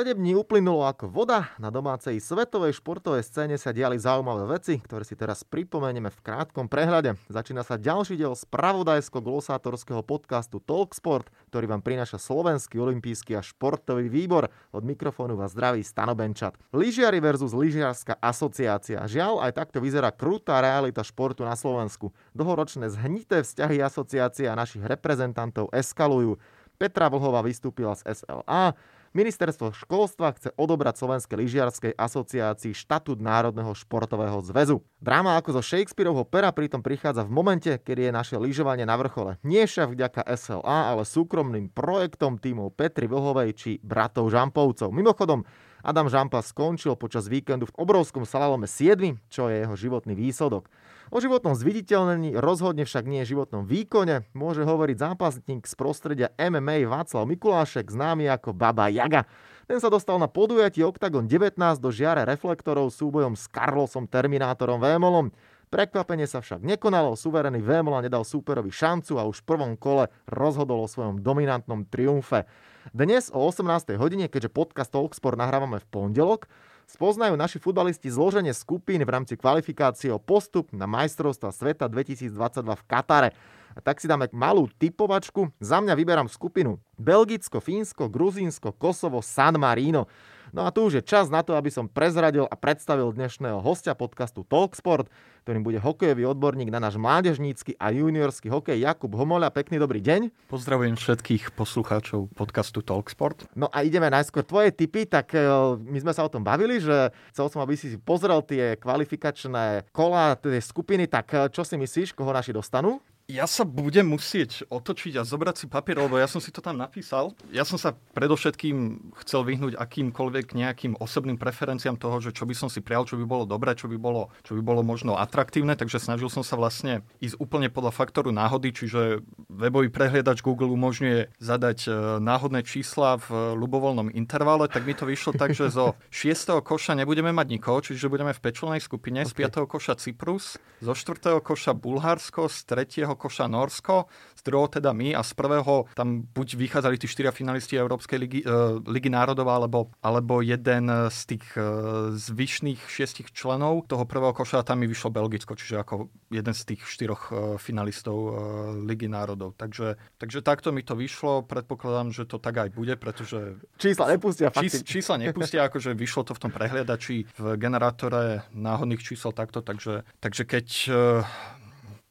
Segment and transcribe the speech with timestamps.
[0.00, 1.52] 7 dní uplynulo ako voda.
[1.60, 6.72] Na domácej svetovej športovej scéne sa diali zaujímavé veci, ktoré si teraz pripomenieme v krátkom
[6.72, 7.20] prehľade.
[7.28, 14.48] Začína sa ďalší diel spravodajsko-glosátorského podcastu Talksport, ktorý vám prináša Slovenský olimpijský a športový výbor.
[14.72, 16.56] Od mikrofónu vás zdraví Stano Benčat.
[16.72, 19.04] Lyžiari versus Lyžiarská asociácia.
[19.04, 22.08] Žiaľ, aj takto vyzerá krutá realita športu na Slovensku.
[22.32, 26.40] Dlhoročné zhnité vzťahy asociácie a našich reprezentantov eskalujú.
[26.80, 28.72] Petra Vlhová vystúpila z SLA,
[29.10, 34.86] Ministerstvo školstva chce odobrať Slovenskej lyžiarskej asociácii štatút Národného športového zväzu.
[35.02, 39.34] Dráma ako zo Shakespeareovho pera pritom prichádza v momente, kedy je naše lyžovanie na vrchole.
[39.42, 44.94] Nie však vďaka SLA, ale súkromným projektom týmov Petri Vlhovej či bratov Žampovcov.
[44.94, 45.42] Mimochodom,
[45.82, 50.70] Adam Žampa skončil počas víkendu v obrovskom salalome 7, čo je jeho životný výsledok.
[51.10, 57.26] O životnom zviditeľnení, rozhodne však nie životnom výkone, môže hovoriť zápasník z prostredia MMA Václav
[57.26, 59.26] Mikulášek, známy ako Baba Jaga.
[59.66, 65.34] Ten sa dostal na podujatí Octagon 19 do žiare reflektorov súbojom s Carlosom Terminátorom Vémolom.
[65.66, 70.86] Prekvapenie sa však nekonalo, suverený Vémola nedal súperovi šancu a už v prvom kole rozhodol
[70.86, 72.46] o svojom dominantnom triumfe.
[72.94, 73.98] Dnes o 18.
[73.98, 76.46] hodine, keďže podcast Talksport nahrávame v pondelok,
[76.90, 82.34] spoznajú naši futbalisti zloženie skupín v rámci kvalifikácie o postup na majstrovstva sveta 2022
[82.66, 83.30] v Katare.
[83.70, 85.54] A tak si dáme malú typovačku.
[85.62, 90.10] Za mňa vyberám skupinu Belgicko, Fínsko, Gruzínsko, Kosovo, San Marino.
[90.50, 93.94] No a tu už je čas na to, aby som prezradil a predstavil dnešného hostia
[93.94, 95.06] podcastu Talksport,
[95.46, 99.54] ktorým bude hokejový odborník na náš mládežnícky a juniorský hokej Jakub Homoľa.
[99.54, 100.50] Pekný dobrý deň.
[100.50, 103.46] Pozdravujem všetkých poslucháčov podcastu Talksport.
[103.54, 105.46] No a ideme najskôr tvoje tipy, tak e,
[105.78, 110.34] my sme sa o tom bavili, že chcel som, aby si pozrel tie kvalifikačné kola,
[110.34, 112.98] tie skupiny, tak e, čo si myslíš, koho naši dostanú?
[113.30, 116.74] Ja sa budem musieť otočiť a zobrať si papier, lebo ja som si to tam
[116.74, 117.30] napísal.
[117.54, 122.66] Ja som sa predovšetkým chcel vyhnúť akýmkoľvek nejakým osobným preferenciám toho, že čo by som
[122.66, 126.02] si prial, čo by bolo dobré, čo by bolo, čo by bolo možno atraktívne, takže
[126.02, 131.78] snažil som sa vlastne ísť úplne podľa faktoru náhody, čiže webový prehliadač Google umožňuje zadať
[131.86, 136.66] e, náhodné čísla v ľubovoľnom intervale, tak mi to vyšlo tak, že zo 6.
[136.66, 139.70] koša nebudeme mať nikoho, čiže budeme v pečlenej skupine, z 5.
[139.70, 141.38] koša Cyprus, zo 4.
[141.38, 146.56] koša Bulharsko, z 3 koša Norsko, z druhého teda my a z prvého tam buď
[146.56, 152.16] vychádzali tí štyria finalisti Európskej ligy, uh, ligy národov alebo, alebo jeden z tých uh,
[152.16, 156.62] zvyšných šiestich členov toho prvého koša a tam mi vyšlo Belgicko, čiže ako jeden z
[156.72, 158.32] tých štyroch uh, finalistov uh,
[158.80, 159.52] ligy národov.
[159.60, 163.60] Takže, takže takto mi to vyšlo, predpokladám, že to tak aj bude, pretože...
[163.76, 164.48] Čísla nepustia.
[164.48, 170.06] Čís, čísla nepustia, akože vyšlo to v tom prehliadači v generátore náhodných čísel takto, takže,
[170.22, 170.96] takže keď uh,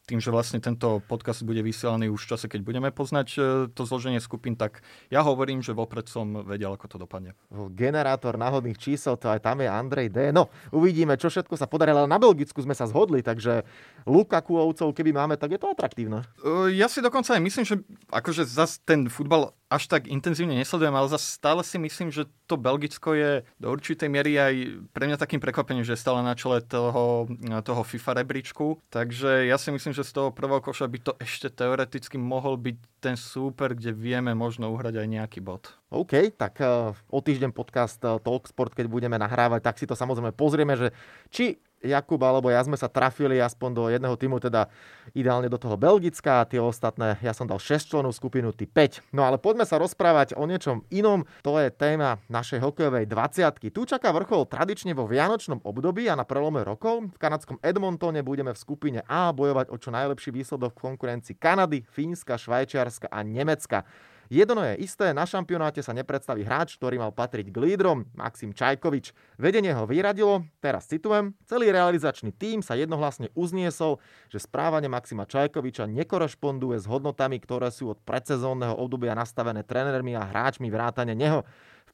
[0.10, 3.40] tým, že vlastne tento podcast bude vysielaný už v čase, keď budeme poznať e,
[3.70, 4.82] to zloženie skupín, tak
[5.14, 7.38] ja hovorím, že vopred som vedel, ako to dopadne.
[7.78, 10.18] Generátor náhodných čísel, to aj tam je Andrej D.
[10.34, 13.62] No, uvidíme, čo všetko sa podarí, ale na Belgicku sme sa zhodli, takže
[14.10, 16.26] Lukakuovcov, keby máme, tak je to atraktívne.
[16.42, 17.76] E, ja si dokonca aj myslím, že
[18.10, 22.58] akože zase ten futbal až tak intenzívne nesledujem, ale zase stále si myslím, že to
[22.58, 24.54] Belgicko je do určitej miery aj
[24.90, 27.30] pre mňa takým prekvapením, že je stále na čele toho,
[27.62, 28.82] toho FIFA rebríčku.
[28.90, 32.78] Takže ja si myslím, že z toho prvého koša by to ešte teoreticky mohol byť
[32.98, 35.78] ten súper, kde vieme možno uhrať aj nejaký bod.
[35.94, 40.34] OK, tak uh, o týždeň podcast uh, Talksport, keď budeme nahrávať, tak si to samozrejme
[40.34, 40.94] pozrieme, že
[41.30, 44.68] či Jakub alebo ja sme sa trafili aspoň do jedného týmu, teda
[45.16, 49.16] ideálne do toho Belgická a tie ostatné, ja som dal 6 členov skupinu, ty 5.
[49.16, 53.82] No ale poďme sa rozprávať o niečom inom, to je téma našej hokejovej 20 Tu
[53.88, 57.16] čaká vrchol tradične vo vianočnom období a na prelome rokov.
[57.16, 61.88] V kanadskom Edmontone budeme v skupine A bojovať o čo najlepší výsledok v konkurencii Kanady,
[61.88, 63.88] Fínska, Švajčiarska a Nemecka.
[64.30, 69.10] Jedno je isté, na šampionáte sa nepredstaví hráč, ktorý mal patriť k lídrom, Maxim Čajkovič.
[69.42, 73.98] Vedenie ho vyradilo, teraz citujem, celý realizačný tím sa jednohlasne uzniesol,
[74.30, 80.30] že správanie Maxima Čajkoviča nekorešponduje s hodnotami, ktoré sú od predsezónneho obdobia nastavené trénermi a
[80.30, 81.42] hráčmi vrátane neho.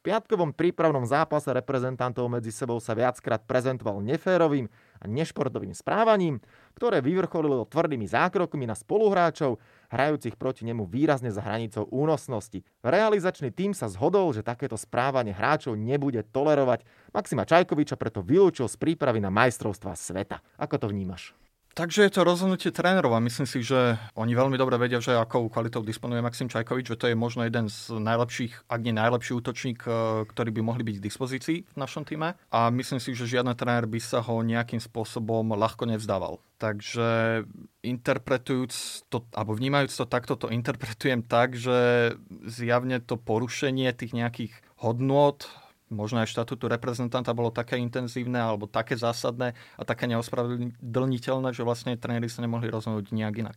[0.06, 4.70] Piatkovom prípravnom zápase reprezentantov medzi sebou sa viackrát prezentoval neférovým
[5.02, 6.38] a nešportovým správaním,
[6.78, 12.60] ktoré vyvrcholilo tvrdými zákrokmi na spoluhráčov, hrajúcich proti nemu výrazne za hranicou únosnosti.
[12.82, 16.82] Realizačný tým sa zhodol, že takéto správanie hráčov nebude tolerovať.
[17.14, 20.42] Maxima Čajkoviča preto vylúčil z prípravy na majstrovstva sveta.
[20.58, 21.32] Ako to vnímaš?
[21.76, 25.44] Takže je to rozhodnutie trénerov a myslím si, že oni veľmi dobre vedia, že akou
[25.52, 29.84] kvalitou disponuje Maxim Čajkovič, že to je možno jeden z najlepších, ak nie najlepší útočník,
[29.84, 32.32] e, ktorý by mohli byť k dispozícii v našom týme.
[32.48, 36.40] A myslím si, že žiadny tréner by sa ho nejakým spôsobom ľahko nevzdával.
[36.56, 37.44] Takže
[37.84, 42.16] interpretujúc to, alebo vnímajúc to takto, to interpretujem tak, že
[42.48, 45.44] zjavne to porušenie tých nejakých hodnôt
[45.86, 51.94] možno aj štatútu reprezentanta bolo také intenzívne alebo také zásadné a také neospravedlniteľné, že vlastne
[51.94, 53.56] tréneri sa nemohli rozhodnúť nejak inak.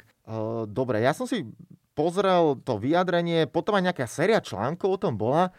[0.70, 1.50] Dobre, ja som si
[1.98, 5.50] pozrel to vyjadrenie, potom aj nejaká séria článkov o tom bola.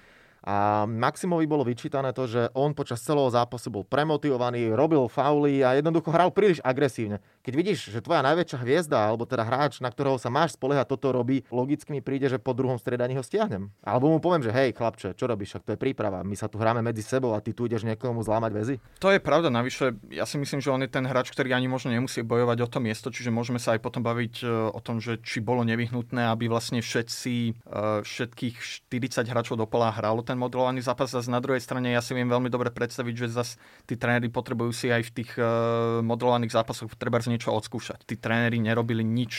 [0.40, 5.76] A Maximovi bolo vyčítané to, že on počas celého zápasu bol premotivovaný, robil fauly a
[5.76, 7.20] jednoducho hral príliš agresívne.
[7.40, 11.08] Keď vidíš, že tvoja najväčšia hviezda, alebo teda hráč, na ktorého sa máš spoliehať, toto
[11.08, 13.72] robí, logicky mi príde, že po druhom striedaní ho stiahnem.
[13.80, 16.60] Alebo mu poviem, že hej, chlapče, čo robíš, však to je príprava, my sa tu
[16.60, 18.74] hráme medzi sebou a ty tu ideš niekomu zlámať väzy.
[19.00, 21.88] To je pravda, navyše ja si myslím, že on je ten hráč, ktorý ani možno
[21.88, 24.46] nemusí bojovať o to miesto, čiže môžeme sa aj potom baviť e,
[24.76, 29.88] o tom, že či bolo nevyhnutné, aby vlastne všetci, e, všetkých 40 hráčov do pola
[29.96, 31.08] hralo ten modelovaný zápas.
[31.08, 33.56] Zase na druhej strane ja si viem veľmi dobre predstaviť, že zase
[33.88, 38.02] tí tréneri potrebujú si aj v tých uh, modelovaných zápasoch treba niečo odskúšať.
[38.02, 39.32] Tí tréneri nerobili nič,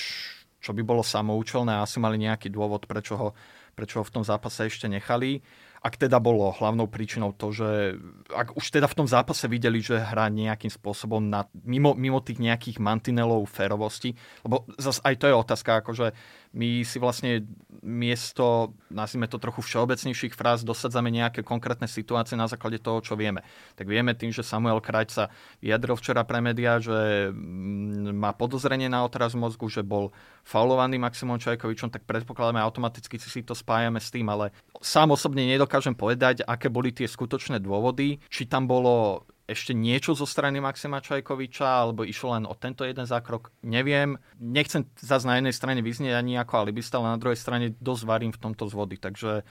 [0.63, 3.27] čo by bolo samoučelné a asi mali nejaký dôvod, prečo ho,
[3.75, 5.43] prečo ho v tom zápase ešte nechali
[5.81, 7.97] ak teda bolo hlavnou príčinou to, že
[8.29, 12.37] ak už teda v tom zápase videli, že hrá nejakým spôsobom na, mimo, mimo tých
[12.37, 14.13] nejakých mantinelov férovosti,
[14.45, 16.13] lebo zase aj to je otázka, akože
[16.53, 17.47] my si vlastne
[17.81, 23.41] miesto, nazvime to trochu všeobecnejších fráz, dosadzame nejaké konkrétne situácie na základe toho, čo vieme.
[23.73, 28.91] Tak vieme tým, že Samuel Krajč sa vyjadril včera pre médiá, že mm, má podozrenie
[28.91, 30.13] na otraz mozgu, že bol
[30.45, 34.51] faulovaný Maximom Čajkovičom, tak predpokladáme automaticky si to spájame s tým, ale
[34.81, 40.23] sám osobne nedokážem povedať, aké boli tie skutočné dôvody, či tam bolo ešte niečo zo
[40.23, 44.15] strany Maxima Čajkoviča, alebo išlo len o tento jeden zákrok, neviem.
[44.39, 48.31] Nechcem zase na jednej strane vyznieť ani ako alibista, ale na druhej strane dosť varím
[48.31, 49.43] v tomto z vody, takže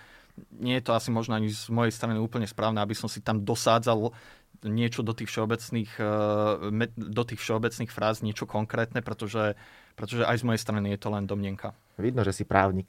[0.57, 3.45] nie je to asi možno ani z mojej strany úplne správne, aby som si tam
[3.45, 4.15] dosádzal
[4.65, 9.57] niečo do tých všeobecných, eh, do tých všeobecných fráz, niečo konkrétne, pretože
[9.95, 11.75] pretože aj z mojej strany je to len domnenka.
[12.01, 12.89] Vidno, že si právnik.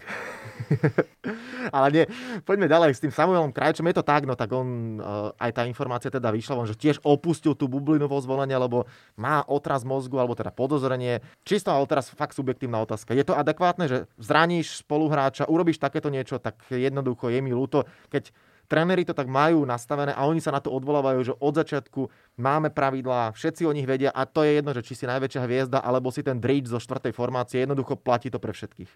[1.76, 2.04] Ale nie,
[2.48, 3.84] poďme ďalej s tým Samuelom Krajčom.
[3.92, 7.04] Je to tak, no tak on, uh, aj tá informácia teda vyšla von, že tiež
[7.04, 8.88] opustil tú bublinu vo zvolenia, lebo
[9.20, 11.20] má otraz mozgu, alebo teda podozrenie.
[11.44, 13.12] Čisto ale teraz fakt subjektívna otázka.
[13.12, 18.32] Je to adekvátne, že zraníš spoluhráča, urobíš takéto niečo, tak jednoducho je mi ľúto, keď
[18.72, 22.08] Tréneri to tak majú nastavené a oni sa na to odvolávajú, že od začiatku
[22.40, 25.84] máme pravidlá, všetci o nich vedia a to je jedno, že či si najväčšia hviezda
[25.84, 28.88] alebo si ten dríč zo štvrtej formácie, jednoducho platí to pre všetkých.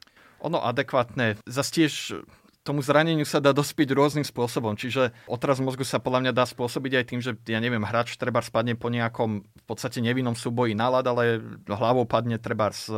[0.47, 1.35] Ono adekvátne.
[1.43, 2.23] Zas tiež
[2.65, 4.73] tomu zraneniu sa dá dospieť rôznym spôsobom.
[4.73, 8.41] Čiže otraz mozgu sa podľa mňa dá spôsobiť aj tým, že ja neviem, hráč treba
[8.41, 12.97] spadne po nejakom v podstate nevinnom súboji nalad, ale hlavou padne treba s e,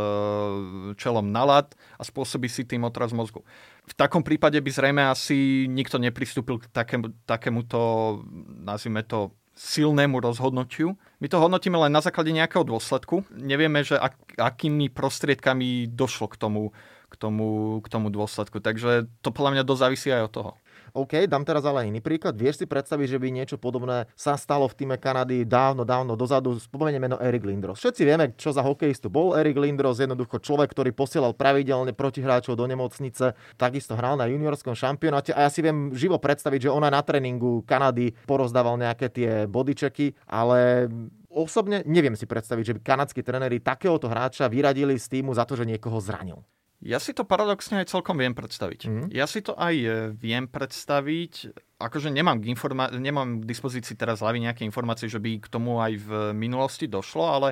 [0.95, 3.43] čelom nalad a spôsobí si tým otraz mozgu.
[3.83, 8.23] V takom prípade by zrejme asi nikto nepristúpil k takému, takémuto,
[8.63, 10.93] nazvime to, silnému rozhodnutiu.
[11.17, 13.25] My to hodnotíme len na základe nejakého dôsledku.
[13.33, 16.77] Nevieme, že ak, akými prostriedkami došlo k tomu,
[17.07, 18.59] k tomu, k tomu dôsledku.
[18.59, 20.51] Takže to podľa mňa dosť závisí aj od toho.
[20.97, 22.33] OK, dám teraz ale iný príklad.
[22.33, 26.57] Vieš si predstaviť, že by niečo podobné sa stalo v týme Kanady dávno, dávno dozadu.
[26.57, 27.77] Spomeniem meno Erik Lindros.
[27.77, 30.01] Všetci vieme, čo za hokejistu bol Erik Lindros.
[30.01, 33.37] Jednoducho človek, ktorý posielal pravidelne protihráčov do nemocnice.
[33.59, 37.61] Takisto hral na juniorskom šampionáte a ja si viem živo predstaviť, že ona na tréningu
[37.67, 40.89] Kanady porozdával nejaké tie bodyčeky, ale
[41.29, 45.53] osobne neviem si predstaviť, že by kanadskí tréneri takéhoto hráča vyradili z týmu za to,
[45.53, 46.41] že niekoho zranil.
[46.77, 48.81] Ja si to paradoxne aj celkom viem predstaviť.
[48.85, 49.07] Mm.
[49.09, 51.49] Ja si to aj e, viem predstaviť,
[51.81, 55.81] akože nemám k, informa- nemám k dispozícii teraz hlavy nejaké informácie, že by k tomu
[55.81, 57.49] aj v minulosti došlo, ale,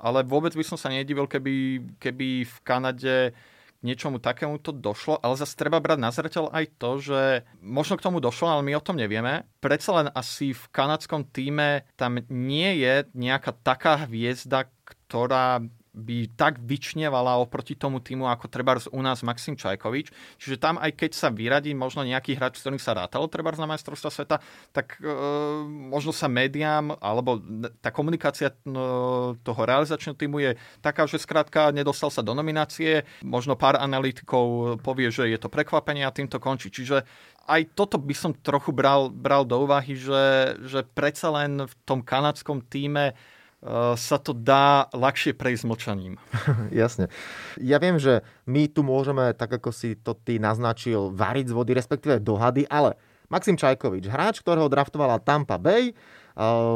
[0.00, 3.36] ale vôbec by som sa nedivil, keby, keby v Kanade
[3.82, 7.20] niečomu takému to došlo, ale zase treba brať na zreteľ aj to, že
[7.58, 9.44] možno k tomu došlo, ale my o tom nevieme.
[9.58, 16.56] Predsa len asi v kanadskom týme tam nie je nejaká taká hviezda, ktorá by tak
[16.56, 20.08] vyčnevala oproti tomu týmu, ako treba u nás Maxim Čajkovič.
[20.40, 23.68] Čiže tam, aj keď sa vyradí možno nejaký hráč, s ktorým sa rátalo treba na
[23.68, 24.36] majstrovstva sveta,
[24.72, 25.04] tak e,
[25.92, 27.36] možno sa médiám, alebo
[27.84, 28.56] tá komunikácia
[29.44, 35.12] toho realizačného týmu je taká, že skrátka nedostal sa do nominácie, možno pár analytikov povie,
[35.12, 36.72] že je to prekvapenie a tým to končí.
[36.72, 37.04] Čiže
[37.44, 42.00] aj toto by som trochu bral, bral do úvahy, že, že predsa len v tom
[42.00, 43.12] kanadskom týme
[43.94, 46.14] sa to dá ľahšie prejsť mlčaním.
[46.74, 47.06] Jasne.
[47.62, 51.72] Ja viem, že my tu môžeme, tak ako si to ty naznačil, variť z vody,
[51.78, 52.98] respektíve dohady, ale
[53.32, 55.94] Maxim Čajkovič, hráč, ktorého draftovala Tampa Bay, eh,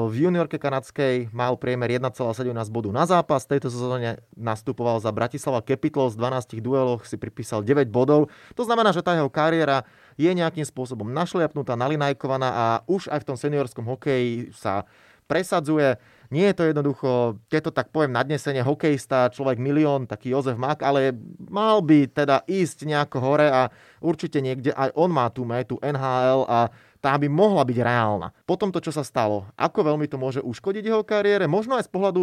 [0.08, 3.44] v juniorke kanadskej mal priemer 1,17 bodu na zápas.
[3.44, 6.16] V tejto sezóne nastupoval za Bratislava Capitals.
[6.16, 8.32] V 12 dueloch si pripísal 9 bodov.
[8.56, 9.84] To znamená, že tá jeho kariéra
[10.16, 14.88] je nejakým spôsobom našliapnutá, nalinajkovaná a už aj v tom seniorskom hokeji sa
[15.28, 16.00] presadzuje.
[16.30, 17.10] Nie je to jednoducho,
[17.46, 21.14] keď to tak poviem nadnesenie, hokejista, človek milión, taký Jozef Mak, ale
[21.50, 23.70] mal by teda ísť nejako hore a
[24.02, 26.70] určite niekde aj on má tú metu NHL a
[27.06, 28.34] tá by mohla byť reálna.
[28.42, 31.92] Potom to, čo sa stalo, ako veľmi to môže uškodiť jeho kariére, možno aj z
[31.94, 32.22] pohľadu,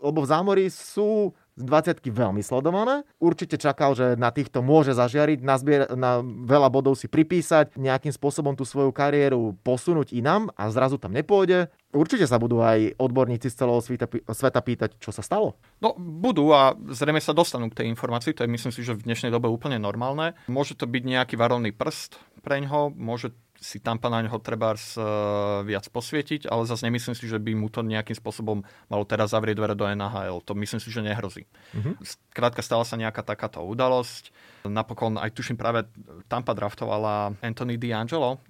[0.00, 3.04] lebo v zámori sú z 20 veľmi sledované.
[3.20, 8.12] Určite čakal, že na týchto môže zažiariť, na, zbier- na veľa bodov si pripísať, nejakým
[8.12, 11.68] spôsobom tú svoju kariéru posunúť inám a zrazu tam nepôjde.
[11.92, 15.60] Určite sa budú aj odborníci z celého sveta, sveta pýtať, čo sa stalo.
[15.84, 19.04] No, budú a zrejme sa dostanú k tej informácii, to je myslím si, že v
[19.04, 20.32] dnešnej dobe úplne normálne.
[20.48, 25.62] Môže to byť nejaký varovný prst pre ňoho, môže si Tampa na ňoho treba uh,
[25.62, 29.62] viac posvietiť, ale zase nemyslím si, že by mu to nejakým spôsobom malo teraz zavrieť
[29.62, 30.42] dvere do NHL.
[30.42, 31.46] To myslím si, že nehrozí.
[31.70, 31.94] Uh-huh.
[32.34, 34.34] Krátka stala sa nejaká takáto udalosť.
[34.66, 35.86] Napokon aj tuším práve
[36.26, 38.42] Tampa draftovala Anthony D'Angelo,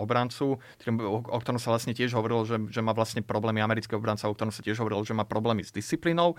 [0.00, 4.34] obrancu, o ktorom sa vlastne tiež hovorilo, že, že má vlastne problémy amerického obranca, o
[4.36, 6.36] ktorom sa tiež hovorilo, že má problémy s disciplínou.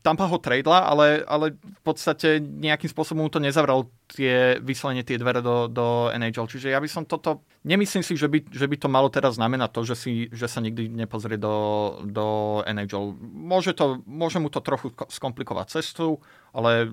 [0.00, 5.44] Tampa ho tradela, ale, ale v podstate nejakým spôsobom to nezavral tie, vyslovene tie dvere
[5.44, 6.48] do, do NHL.
[6.48, 9.70] Čiže ja by som toto, nemyslím si, že by, že by to malo teraz znamenať
[9.76, 13.12] to, že, si, že sa nikdy nepozrie do, do NHL.
[13.20, 16.24] Môže, to, môže mu to trochu skomplikovať cestu,
[16.56, 16.88] ale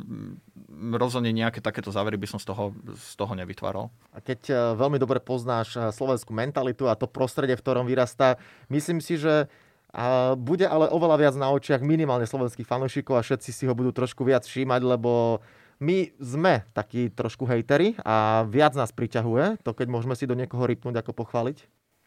[0.99, 3.89] rozhodne nejaké takéto závery by som z toho, z toho nevytváral.
[4.13, 8.37] A keď e, veľmi dobre poznáš e, slovenskú mentalitu a to prostredie, v ktorom vyrastá,
[8.69, 9.49] myslím si, že
[9.95, 13.95] a bude ale oveľa viac na očiach minimálne slovenských fanúšikov a všetci si ho budú
[13.95, 15.39] trošku viac všímať, lebo
[15.77, 20.65] my sme takí trošku hejteri a viac nás priťahuje to, keď môžeme si do niekoho
[20.65, 21.57] rypnúť ako pochváliť.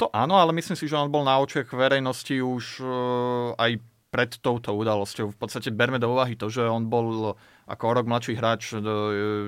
[0.03, 3.79] To áno, ale myslím si, že on bol na očiach verejnosti už uh, aj
[4.11, 5.31] pred touto udalosťou.
[5.31, 7.39] V podstate berme do úvahy to, že on bol
[7.71, 8.83] ako o rok mladší hráč, e,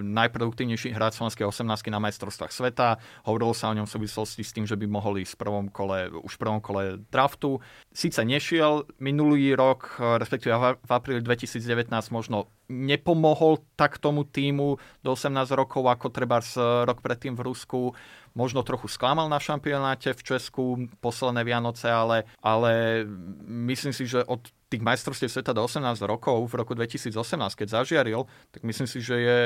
[0.06, 3.02] najproduktívnejší hráč slovenskej 18 na majstrovstvách sveta.
[3.26, 6.06] Hovorilo sa o ňom v súvislosti s tým, že by mohol ísť v prvom kole,
[6.22, 7.58] už v prvom kole draftu.
[7.90, 15.10] Sice nešiel minulý rok, e, respektíve v apríli 2019 možno nepomohol tak tomu týmu do
[15.12, 16.38] 18 rokov, ako treba
[16.86, 17.92] rok predtým v Rusku
[18.32, 20.64] možno trochu sklamal na šampionáte v Česku
[21.04, 23.04] posledné Vianoce, ale, ale
[23.44, 27.12] myslím si, že od tých majstrovstiev sveta do 18 rokov v roku 2018,
[27.52, 29.40] keď zažiaril, tak myslím si, že je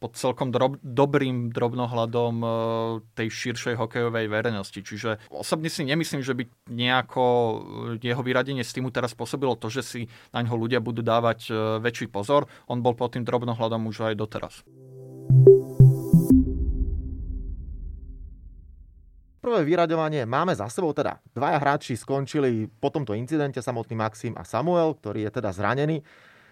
[0.00, 2.48] pod celkom drob, dobrým drobnohľadom e,
[3.12, 4.80] tej širšej hokejovej verejnosti.
[4.80, 7.24] Čiže osobne si nemyslím, že by nejako
[8.00, 10.00] e, jeho vyradenie z týmu teraz spôsobilo to, že si
[10.32, 12.48] na ňo ľudia budú dávať e, väčší pozor.
[12.72, 14.64] On bol pod tým drobnohľadom už aj doteraz.
[19.40, 24.44] Prvé vyraďovanie máme za sebou, teda dvaja hráči skončili po tomto incidente, samotný Maxim a
[24.44, 26.04] Samuel, ktorý je teda zranený.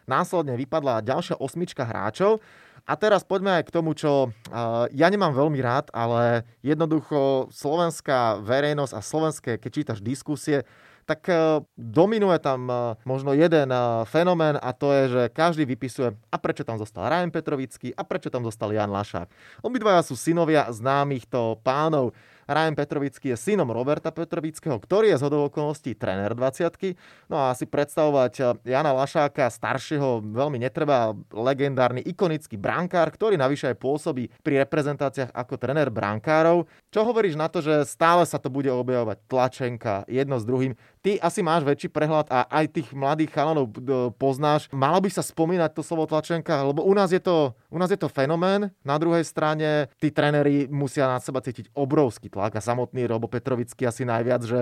[0.08, 2.40] Následne vypadla ďalšia osmička hráčov.
[2.88, 8.40] A teraz poďme aj k tomu, čo uh, ja nemám veľmi rád, ale jednoducho slovenská
[8.40, 10.64] verejnosť a slovenské, keď čítaš diskusie,
[11.04, 13.68] tak uh, dominuje tam uh, možno jeden
[14.08, 18.32] fenomén a to je, že každý vypisuje, a prečo tam zostal Ryan Petrovický a prečo
[18.32, 19.28] tam zostal Jan Lašák.
[19.60, 21.28] Obidvaja sú synovia známych
[21.60, 22.16] pánov.
[22.48, 26.96] Ryan Petrovický je synom Roberta Petrovického, ktorý je z okolností tréner 20
[27.28, 33.70] No a asi predstavovať eh, Jana Lašáka, staršieho, veľmi netreba, legendárny, ikonický brankár, ktorý navyše
[33.70, 36.64] aj pôsobí pri reprezentáciách ako tréner brankárov.
[36.88, 40.72] Čo hovoríš na to, že stále sa to bude objavovať tlačenka jedno s druhým?
[40.98, 44.66] Ty asi máš väčší prehľad a aj tých mladých chalanov eh, poznáš.
[44.74, 47.98] Malo by sa spomínať to slovo tlačenka, lebo u nás je to, u nás je
[48.00, 48.70] to fenomén.
[48.82, 53.86] Na druhej strane tí tréneri musia na seba cítiť obrovský tlak a samotný Robo Petrovický
[53.86, 54.60] asi najviac, že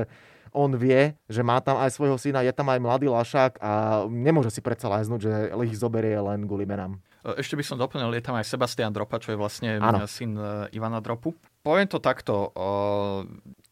[0.57, 4.49] on vie, že má tam aj svojho syna, je tam aj mladý Lašák a nemôže
[4.49, 5.33] si predsa láznúť, že
[5.69, 6.97] ich zoberie len kvôli menám.
[7.37, 10.07] Ešte by som doplnil, je tam aj Sebastian Dropa, čo je vlastne ano.
[10.07, 11.35] syn e, Ivana Dropu.
[11.66, 12.55] Poviem to takto,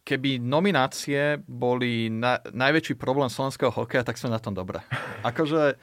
[0.04, 4.84] keby nominácie boli na, najväčší problém slovenského hokeja, tak sme na tom dobre.
[5.24, 5.80] Akože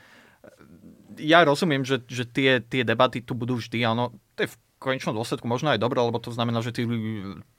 [1.20, 5.14] ja rozumiem, že, že tie, tie debaty tu budú vždy, áno, to je v konečnom
[5.14, 6.90] dôsledku možno aj dobré, lebo to znamená, že tí,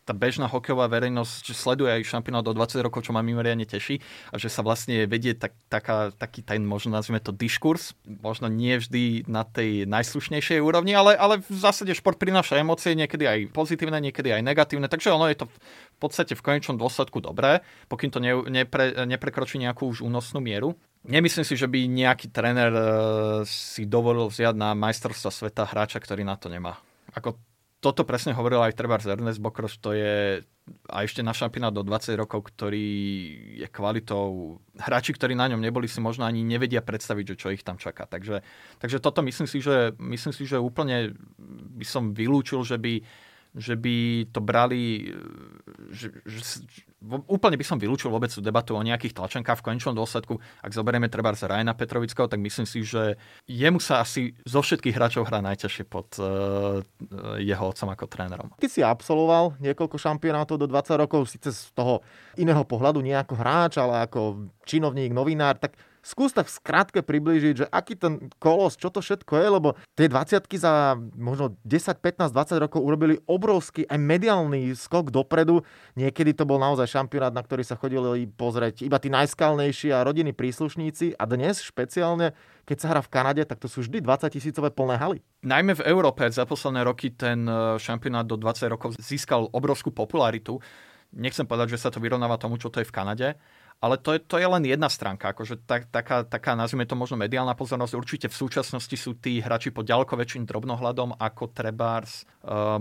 [0.02, 4.02] tá bežná hokejová verejnosť sleduje aj šampionát do 20 rokov, čo ma mimoriadne teší
[4.35, 8.75] a že sa vlastne vedie tak, taká, taký ten, možno nazvime to diskurs, možno nie
[8.75, 14.02] vždy na tej najslušnejšej úrovni, ale, ale v zásade šport prináša emócie, niekedy aj pozitívne,
[14.02, 15.47] niekedy aj negatívne, takže ono je to
[16.02, 20.75] podstate v konečnom dôsledku dobré, pokým to ne, nepre, neprekročí nejakú už únosnú mieru.
[21.06, 22.87] Nemyslím si, že by nejaký tréner e,
[23.47, 26.78] si dovolil vziať na majstrovstva sveta hráča, ktorý na to nemá
[27.12, 27.37] ako
[27.82, 30.47] toto presne hovoril aj Trebár Ernest Bokroš, to je
[30.87, 32.87] a ešte na šampionát do 20 rokov, ktorý
[33.59, 34.62] je kvalitou.
[34.78, 38.06] Hráči, ktorí na ňom neboli, si možno ani nevedia predstaviť, že čo ich tam čaká.
[38.06, 38.47] Takže,
[38.78, 41.18] takže toto myslím si, že, myslím si, že úplne
[41.75, 43.02] by som vylúčil, že by
[43.52, 45.12] že by to brali,
[45.92, 46.64] že, že,
[47.28, 50.40] úplne by som vylúčil vôbec tú debatu o nejakých tlačenkách v konečnom dôsledku.
[50.64, 54.97] Ak zoberieme treba z Rajana Petrovického, tak myslím si, že jemu sa asi zo všetkých
[54.97, 56.80] hráčov hrá najťažšie pod uh,
[57.37, 58.49] jeho otcom ako trénerom.
[58.56, 62.00] Ty si absolvoval niekoľko šampionátov do 20 rokov, síce z toho
[62.40, 67.66] iného pohľadu, nie ako hráč, ale ako činovník, novinár, tak skús tak skrátke priblížiť, že
[67.71, 72.64] aký ten kolos, čo to všetko je, lebo tie 20 za možno 10, 15, 20
[72.68, 75.62] rokov urobili obrovský aj mediálny skok dopredu.
[75.94, 80.35] Niekedy to bol naozaj šampionát, na ktorý sa chodili pozrieť iba tí najskalnejší a rodiny
[80.35, 84.71] príslušníci a dnes špeciálne keď sa hrá v Kanade, tak to sú vždy 20 tisícové
[84.71, 85.18] plné haly.
[85.42, 90.62] Najmä v Európe za posledné roky ten e, šampionát do 20 rokov získal obrovskú popularitu.
[91.12, 93.28] Nechcem povedať, že sa to vyrovnáva tomu, čo to je v Kanade,
[93.82, 97.18] ale to je, to je len jedna stránka, akože tak, taká, taká, nazvime to možno
[97.18, 97.98] mediálna pozornosť.
[97.98, 102.31] Určite v súčasnosti sú tí hráči pod ďaleko väčším drobnohľadom, ako Trebars uh,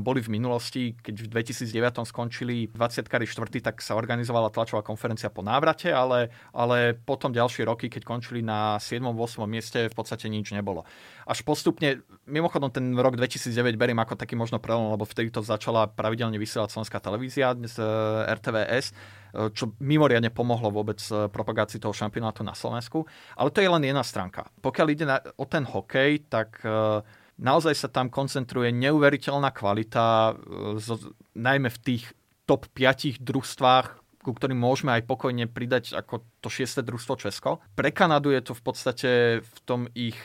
[0.01, 0.97] boli v minulosti.
[0.97, 6.97] Keď v 2009 skončili 20 4, tak sa organizovala tlačová konferencia po návrate, ale, ale
[6.97, 9.05] potom ďalšie roky, keď končili na 7.
[9.05, 9.45] 8.
[9.45, 10.81] mieste, v podstate nič nebolo.
[11.29, 15.85] Až postupne, mimochodom ten rok 2009 beriem ako taký možno prelom, lebo vtedy to začala
[15.85, 18.93] pravidelne vysielať slovenská televízia, dnes uh, RTVS
[19.31, 20.99] E, čo mimoriadne pomohlo vôbec
[21.31, 23.07] propagácii toho šampionátu na Slovensku.
[23.39, 24.47] Ale to je len jedna stránka.
[24.59, 26.99] Pokiaľ ide na, o ten hokej, tak e,
[27.39, 30.35] naozaj sa tam koncentruje neuveriteľná kvalita,
[30.81, 32.03] zo, najmä v tých
[32.49, 33.87] top 5 družstvách,
[34.21, 37.57] ku ktorým môžeme aj pokojne pridať ako to šieste družstvo Česko.
[37.73, 39.09] Pre Kanadu je to v podstate
[39.41, 40.17] v tom ich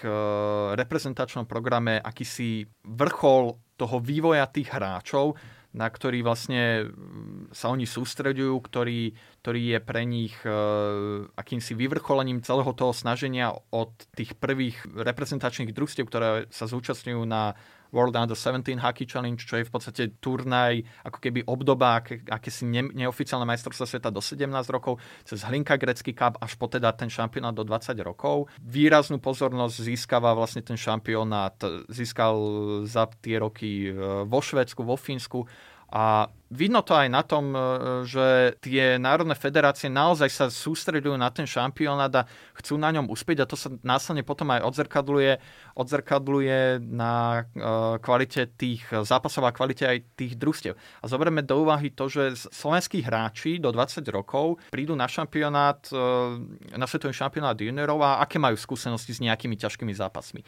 [0.76, 5.36] reprezentačnom programe akýsi vrchol toho vývoja tých hráčov,
[5.76, 9.12] na ktorý vlastne mm, sa oni sústredujú, ktorý,
[9.44, 16.08] ktorý je pre nich uh, akýmsi vyvrcholením celého toho snaženia od tých prvých reprezentačných družstiev,
[16.08, 17.52] ktoré sa zúčastňujú na
[17.90, 22.50] World Under 17 Hockey Challenge, čo je v podstate turnaj, ako keby obdoba, aké, aké
[22.50, 26.90] si ne, neoficiálne majstrovstvá sveta do 17 rokov, cez Hlinka Grecký Cup až po teda
[26.94, 28.50] ten šampionát do 20 rokov.
[28.62, 31.56] Výraznú pozornosť získava vlastne ten šampionát,
[31.90, 32.34] získal
[32.86, 35.46] za tie roky e, vo Švedsku, vo Fínsku
[35.86, 37.58] a vidno to aj na tom, e,
[38.06, 42.26] že tie národné federácie naozaj sa sústredujú na ten šampionát a
[42.58, 45.38] chcú na ňom uspieť a to sa následne potom aj odzrkadluje,
[45.78, 47.62] odzrkadluje na e,
[48.02, 50.74] kvalite tých zápasov a kvalite aj tých družstiev.
[50.74, 55.98] A zoberieme do úvahy to, že slovenskí hráči do 20 rokov prídu na šampionát, e,
[56.74, 60.42] na svetový šampionát juniorov a aké majú skúsenosti s nejakými ťažkými zápasmi.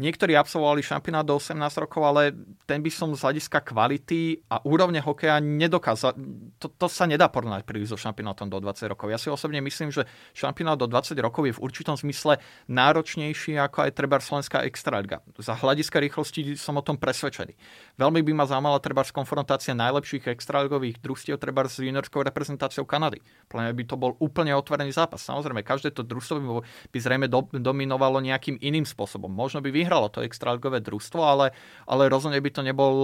[0.00, 2.32] Niektorí absolvovali šampionát do 18 rokov, ale
[2.64, 6.16] ten by som z hľadiska kvality a úrovne hokeja nedokázal.
[6.56, 9.12] To, to sa nedá porovnať príliš so šampionátom do 20 rokov.
[9.12, 12.40] Ja si osobne myslím, že šampionát do 20 rokov je v určitom zmysle
[12.72, 15.20] náročnejší ako aj treba slovenská extraliga.
[15.36, 17.52] Za hľadiska rýchlosti som o tom presvedčený.
[18.00, 23.20] Veľmi by ma zaujímala treba konfrontácia najlepších extraligových družstiev treba s juniorskou reprezentáciou Kanady.
[23.50, 25.20] Pre by to bol úplne otvorený zápas.
[25.26, 26.48] Samozrejme, každé to družstvo by,
[26.88, 29.28] by zrejme do, dominovalo nejakým iným spôsobom.
[29.28, 31.50] Možno by vyhral vyhralo to extraligové družstvo, ale,
[31.90, 32.94] ale rozhodne by to nebol,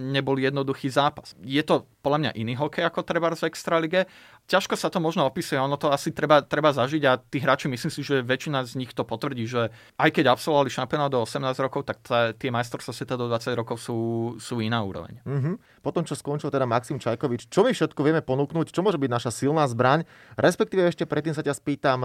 [0.00, 1.36] nebol jednoduchý zápas.
[1.44, 4.08] Je to podľa mňa iný hokej ako treba v extralige.
[4.48, 7.92] Ťažko sa to možno opisuje, ono to asi treba, treba zažiť a tí hráči, myslím
[7.92, 9.68] si, že väčšina z nich to potvrdí, že
[10.00, 13.76] aj keď absolvovali šampionát do 18 rokov, tak tá, tie majstrovstvá sveta do 20 rokov
[13.78, 13.98] sú,
[14.40, 15.20] sú iná úroveň.
[15.22, 15.84] Mm-hmm.
[15.84, 19.30] Potom, čo skončil teda Maxim Čajkovič, čo my všetko vieme ponúknuť, čo môže byť naša
[19.30, 20.08] silná zbraň,
[20.40, 22.02] respektíve ešte predtým sa ťa spýtam,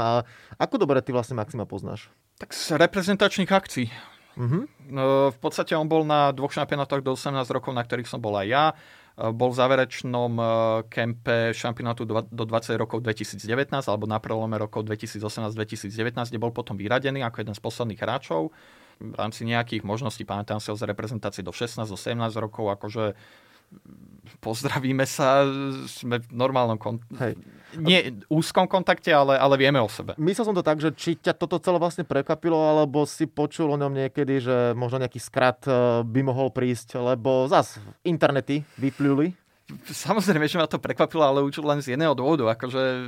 [0.60, 2.14] ako dobre ty vlastne Maxima poznáš?
[2.38, 3.90] Tak z reprezentačných akcií.
[4.38, 4.64] Uh-huh.
[5.34, 8.48] V podstate on bol na dvoch šampionátoch do 18 rokov, na ktorých som bol aj
[8.48, 8.66] ja.
[9.18, 10.44] E, bol v záverečnom e,
[10.94, 13.42] kempe šampionátu do 20 rokov 2019
[13.74, 18.54] alebo na prelome rokov 2018-2019, kde bol potom vyradený ako jeden z posledných hráčov.
[18.98, 23.18] V rámci nejakých možností, pamätám si ho z reprezentácie do 16, do 17 rokov, akože
[24.40, 25.44] pozdravíme sa,
[25.88, 27.02] sme v normálnom kon...
[27.20, 27.36] Hej.
[27.78, 30.16] Nie úzkom kontakte, ale, ale vieme o sebe.
[30.16, 33.80] Myslel som to tak, že či ťa toto celé vlastne prekvapilo, alebo si počul o
[33.80, 39.36] ňom niekedy, že možno nejaký skrat eh, by mohol prísť, lebo zas internety vypluli
[39.68, 42.48] Samozrejme, že ma to prekvapilo, ale už len z jedného dôvodu.
[42.56, 43.08] Akože e,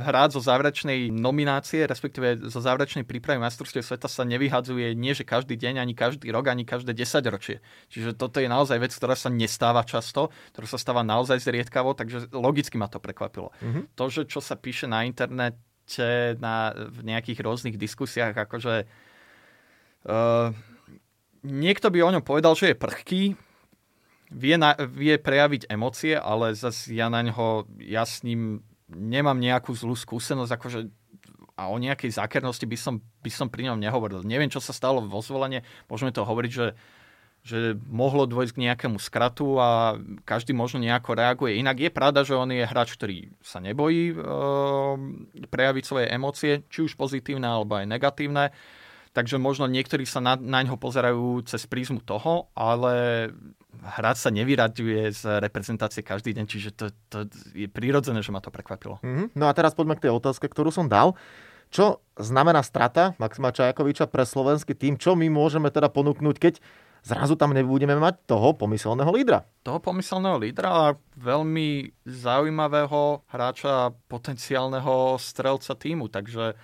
[0.00, 5.60] hrať zo záverečnej nominácie, respektíve zo záverečnej prípravy majstrovstiev sveta sa nevyhadzuje nie, že každý
[5.60, 7.60] deň, ani každý rok, ani každé 10 ročie.
[7.92, 12.32] Čiže toto je naozaj vec, ktorá sa nestáva často, ktorá sa stáva naozaj zriedkavo, takže
[12.32, 13.52] logicky ma to prekvapilo.
[13.60, 14.00] Mm-hmm.
[14.00, 18.88] To, že čo sa píše na internete, na, v nejakých rôznych diskusiách, akože
[20.08, 20.56] uh,
[21.44, 23.22] niekto by o ňom povedal, že je prchký,
[24.30, 29.74] vie, na, vie prejaviť emócie, ale zase ja na ňo, ja s ním nemám nejakú
[29.74, 30.80] zlú skúsenosť, akože
[31.60, 34.24] a o nejakej zákernosti by som, by som pri ňom nehovoril.
[34.24, 35.60] Neviem, čo sa stalo vo zvolenie.
[35.92, 36.66] Môžeme to hovoriť, že
[37.40, 39.96] že mohlo dôjsť k nejakému skratu a
[40.28, 41.56] každý možno nejako reaguje.
[41.56, 44.14] Inak je pravda, že on je hráč, ktorý sa nebojí e,
[45.48, 48.52] prejaviť svoje emócie, či už pozitívne alebo aj negatívne.
[49.10, 53.26] Takže možno niektorí sa na, na ňo pozerajú cez prízmu toho, ale
[53.82, 57.18] hráč sa nevyraďuje z reprezentácie každý deň, čiže to, to
[57.50, 59.02] je prirodzené, že ma to prekvapilo.
[59.02, 59.34] Mm-hmm.
[59.34, 61.18] No a teraz poďme k tej otázke, ktorú som dal.
[61.70, 64.98] Čo znamená strata Maxima Čajakoviča pre slovenský tým?
[64.98, 66.54] Čo my môžeme teda ponúknuť, keď
[67.02, 69.44] zrazu tam nebudeme mať toho pomyselného lídra.
[69.60, 70.84] Toho pomyselného lídra a
[71.20, 76.08] veľmi zaujímavého hráča, potenciálneho strelca týmu.
[76.08, 76.54] Takže e,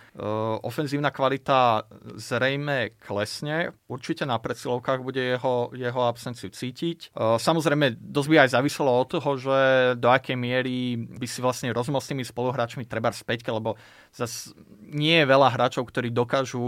[0.64, 1.84] ofenzívna kvalita
[2.16, 3.76] zrejme klesne.
[3.84, 7.12] Určite na predsilovkách bude jeho, jeho absenciu cítiť.
[7.12, 9.58] E, samozrejme, dosť by aj záviselo od toho, že
[10.00, 13.76] do akej miery by si vlastne rozmal s tými spoluhráčmi treba späť, lebo
[14.16, 16.62] zase nie je veľa hráčov, ktorí dokážu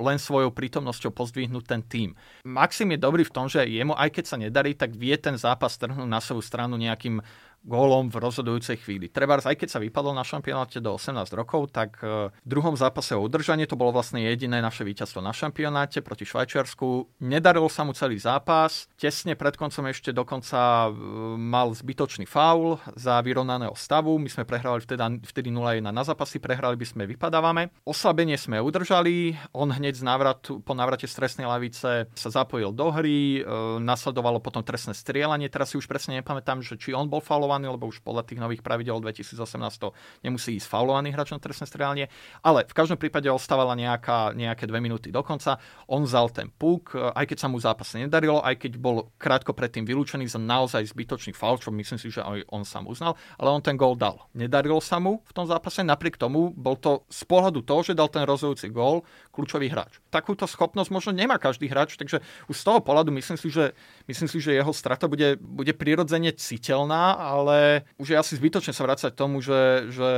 [0.00, 2.08] len svojou prítomnosťou pozdvihnúť ten tým.
[2.48, 5.76] Maxim je dobrý v tom, že jemu, aj keď sa nedarí, tak vie ten zápas
[5.76, 7.20] trhnúť na svoju stranu nejakým
[7.64, 9.08] gólom v rozhodujúcej chvíli.
[9.08, 13.16] Treba, aj keď sa vypadol na šampionáte do 18 rokov, tak e, v druhom zápase
[13.16, 17.08] o udržanie to bolo vlastne jediné naše víťazstvo na šampionáte proti Švajčiarsku.
[17.24, 18.86] Nedarilo sa mu celý zápas.
[19.00, 21.00] Tesne pred koncom ešte dokonca e,
[21.40, 24.20] mal zbytočný faul za vyrovnaného stavu.
[24.20, 27.72] My sme prehrali vtedy, vtedy 0-1 na zápasy, prehrali by sme, vypadávame.
[27.88, 29.40] Oslabenie sme udržali.
[29.56, 33.40] On hneď z návratu, po návrate stresnej lavice sa zapojil do hry.
[33.40, 35.48] E, nasledovalo potom trestné strieľanie.
[35.48, 38.42] Teraz si už presne nepamätám, že či on bol faulovaný faulovaný, lebo už podľa tých
[38.42, 42.10] nových pravidel 2018 nemusí ísť faulovaný hráč na trestné strelanie,
[42.42, 45.62] ale v každom prípade ostávala nejaká, nejaké dve minúty do konca.
[45.86, 49.86] On vzal ten puk, aj keď sa mu zápas nedarilo, aj keď bol krátko predtým
[49.86, 53.62] vylúčený za naozaj zbytočný faul, čo myslím si, že aj on sám uznal, ale on
[53.62, 54.26] ten gól dal.
[54.34, 58.10] Nedarilo sa mu v tom zápase, napriek tomu bol to z pohľadu toho, že dal
[58.10, 59.98] ten rozhodujúci gól, kľúčový hráč.
[60.14, 63.74] Takúto schopnosť možno nemá každý hráč, takže už z toho pohľadu myslím si, že,
[64.06, 68.86] myslím si, že jeho strata bude, bude prirodzene citeľná, ale už je asi zbytočne sa
[68.86, 70.10] vrácať k tomu, že, že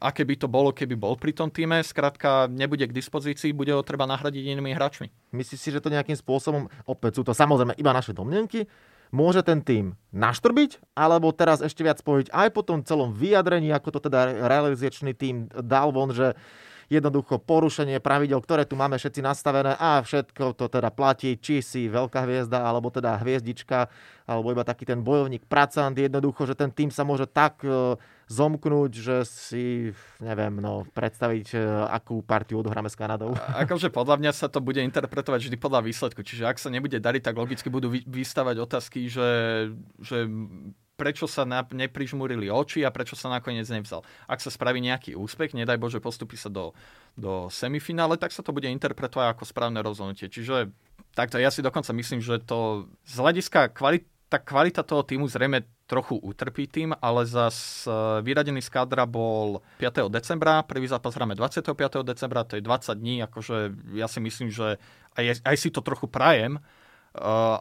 [0.00, 1.84] aké by to bolo, keby bol pri tom týme.
[1.84, 5.12] Skrátka, nebude k dispozícii, bude ho treba nahradiť inými hráčmi.
[5.36, 8.64] Myslíš si, že to nejakým spôsobom, opäť sú to samozrejme iba naše domnenky,
[9.14, 13.98] môže ten tým naštrbiť, alebo teraz ešte viac spojiť aj po tom celom vyjadrení, ako
[13.98, 16.34] to teda realizačný tým dal von, že
[16.96, 21.90] jednoducho porušenie pravidel, ktoré tu máme všetci nastavené a všetko to teda platí, či si
[21.90, 23.90] veľká hviezda, alebo teda hviezdička,
[24.24, 27.98] alebo iba taký ten bojovník pracant, jednoducho, že ten tým sa môže tak e,
[28.30, 31.58] zomknúť, že si, neviem, no, predstaviť, e,
[31.92, 33.36] akú partiu odohráme s Kanadou.
[33.36, 36.24] A, akože podľa mňa sa to bude interpretovať vždy podľa výsledku.
[36.24, 39.28] Čiže ak sa nebude dariť, tak logicky budú vystavať otázky, že,
[40.00, 40.24] že
[40.94, 44.06] prečo sa na, neprižmurili oči a prečo sa nakoniec nevzal.
[44.30, 46.72] Ak sa spraví nejaký úspech, nedaj Bože, postupí sa do,
[47.18, 50.30] do semifinále, tak sa to bude interpretovať ako správne rozhodnutie.
[50.30, 50.70] Čiže
[51.18, 55.62] takto ja si dokonca myslím, že to z hľadiska kvality tá kvalita toho týmu zrejme
[55.86, 57.86] trochu utrpí tým, ale zas
[58.26, 60.10] vyradený z kádra bol 5.
[60.10, 62.02] decembra, prvý zápas hráme 25.
[62.02, 63.56] decembra, to je 20 dní, akože
[63.94, 64.82] ja si myslím, že
[65.14, 66.58] aj, aj si to trochu prajem,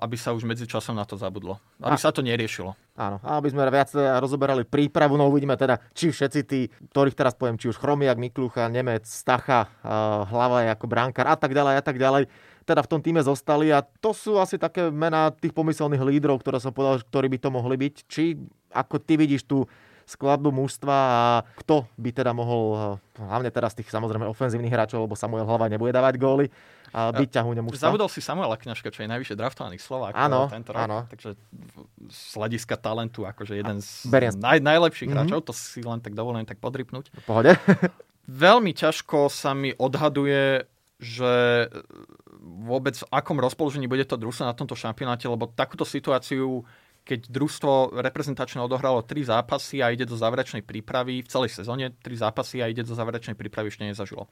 [0.02, 1.62] aby sa už medzi časom na to zabudlo.
[1.78, 2.74] Aby a, sa to neriešilo.
[2.98, 7.38] Áno, a aby sme viac rozoberali prípravu, no uvidíme teda, či všetci tí, ktorých teraz
[7.38, 9.70] poviem, či už Chromiak, Miklucha, Nemec, Stacha,
[10.30, 12.26] Hlava ako brankár a tak ďalej a tak ďalej,
[12.66, 16.58] teda v tom týme zostali a to sú asi také mená tých pomyselných lídrov, ktoré
[16.58, 17.94] som povedal, ktorí by to mohli byť.
[18.10, 18.40] Či
[18.74, 19.70] ako ty vidíš tú
[20.06, 21.24] skladbu mužstva a
[21.60, 26.16] kto by teda mohol, hlavne teraz tých samozrejme ofenzívnych hráčov, lebo Samuel Hlava nebude dávať
[26.20, 26.48] góly,
[26.94, 27.90] a byť ťahúňom mužstva.
[27.90, 30.86] Zabudol si Samuela Kňažka, čo je najvyššie draftovaný Slovák áno, tento rok.
[30.86, 31.00] Áno.
[31.10, 31.34] Takže
[32.06, 35.26] z hľadiska talentu, akože jeden z naj, najlepších mm-hmm.
[35.26, 37.10] hráčov, to si len tak dovolím tak podrypnúť.
[37.10, 37.58] V pohode.
[38.46, 40.70] Veľmi ťažko sa mi odhaduje,
[41.02, 41.34] že
[42.44, 46.62] vôbec v akom rozpoložení bude to družstvo na tomto šampionáte, lebo takúto situáciu
[47.04, 52.16] keď družstvo reprezentačné odohralo tri zápasy a ide do záverečnej prípravy v celej sezóne, tri
[52.16, 54.32] zápasy a ide do záverečnej prípravy ešte nezažilo.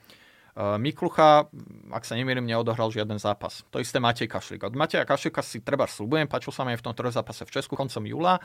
[0.52, 1.48] Uh, Miklucha,
[1.96, 3.64] ak sa nemýlim, neodohral žiaden zápas.
[3.72, 4.68] To isté Matej Kašlík.
[4.68, 7.80] Od Mateja Kašlíka si treba slúbujem, páčil sa mi aj v tom zápase v Česku
[7.80, 8.36] koncom júla.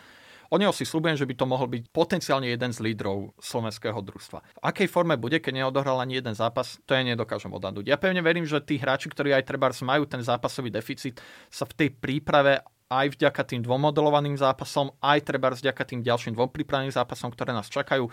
[0.46, 4.38] O neho si slúbujem, že by to mohol byť potenciálne jeden z lídrov slovenského družstva.
[4.38, 7.90] V akej forme bude, keď neodohral ani jeden zápas, to ja nedokážem odhadnúť.
[7.90, 11.18] Ja pevne verím, že tí hráči, ktorí aj treba majú ten zápasový deficit,
[11.50, 16.38] sa v tej príprave aj vďaka tým dvom modelovaným zápasom, aj treba vďaka tým ďalším
[16.38, 18.06] dvom prípravným zápasom, ktoré nás čakajú,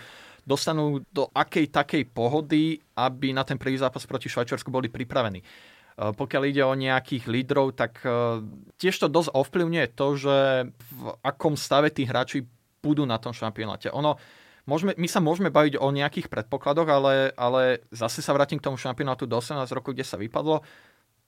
[0.44, 5.40] dostanú do akej takej pohody, aby na ten prvý zápas proti Švajčiarsku boli pripravení.
[5.40, 5.46] E,
[6.18, 8.42] pokiaľ ide o nejakých lídrov, tak e,
[8.82, 10.38] tiež to dosť ovplyvňuje to, že
[10.74, 12.44] v akom stave tí hráči
[12.82, 13.94] budú na tom šampionáte.
[13.94, 14.18] Ono,
[14.66, 18.76] môžeme, my sa môžeme baviť o nejakých predpokladoch, ale, ale zase sa vrátim k tomu
[18.82, 20.66] šampionátu do 18 rokov, kde sa vypadlo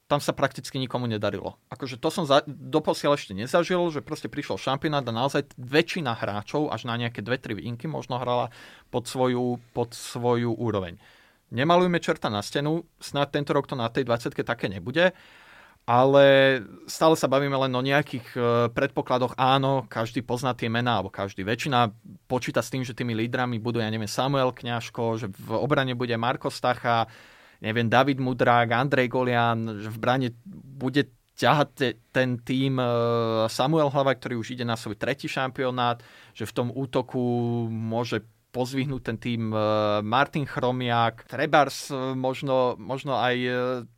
[0.05, 1.57] tam sa prakticky nikomu nedarilo.
[1.73, 6.69] Akože to som za, doposiaľ ešte nezažil, že proste prišiel šampionát a naozaj väčšina hráčov,
[6.69, 8.53] až na nejaké dve, tri výnky možno hrala
[8.93, 11.01] pod svoju, pod svoju úroveň.
[11.49, 15.09] Nemalujme čerta na stenu, snad tento rok to na tej 20 také nebude,
[15.85, 16.25] ale
[16.89, 18.39] stále sa bavíme len o nejakých e,
[18.73, 19.37] predpokladoch.
[19.37, 21.93] Áno, každý pozná tie mená, alebo každý, väčšina
[22.25, 26.17] počíta s tým, že tými lídrami budú, ja neviem, Samuel Kňažko, že v obrane bude
[26.17, 27.05] Marko Stacha,
[27.61, 32.85] neviem, David Mudrák, Andrej Golian, že v brane bude ťahať ten tým e,
[33.51, 35.99] Samuel Hlava, ktorý už ide na svoj tretí šampionát,
[36.31, 37.19] že v tom útoku
[37.67, 38.23] môže
[38.55, 39.59] pozvihnúť ten tým e,
[39.99, 43.35] Martin Chromiak, Trebars, e, možno, možno aj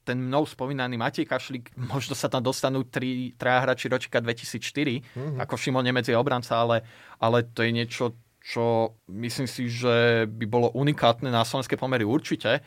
[0.01, 5.37] ten mnou spomínaný Matej Kašlík, možno sa tam dostanú tri, traja hráči ročka 2004, mm-hmm.
[5.45, 6.81] ako Šimon Nemec je obranca, ale,
[7.21, 12.65] ale to je niečo, čo myslím si, že by bolo unikátne na slovenské pomery určite.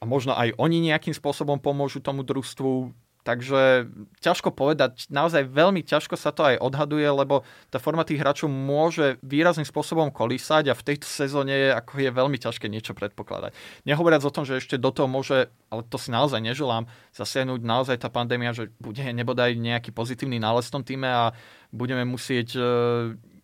[0.00, 2.92] A možno aj oni nejakým spôsobom pomôžu tomu družstvu
[3.26, 3.90] Takže
[4.22, 7.42] ťažko povedať, naozaj veľmi ťažko sa to aj odhaduje, lebo
[7.74, 12.38] tá forma tých hráčov môže výrazným spôsobom kolísať a v tejto sezóne ako je veľmi
[12.38, 13.50] ťažké niečo predpokladať.
[13.82, 16.86] Nehovoriac o tom, že ešte do toho môže, ale to si naozaj neželám,
[17.18, 21.34] zasiahnuť naozaj tá pandémia, že bude nebodaj nejaký pozitívny nález v tom týme a
[21.74, 22.62] budeme musieť e,